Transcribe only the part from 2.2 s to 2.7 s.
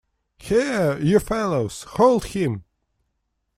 him!